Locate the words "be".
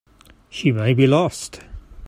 0.95-1.05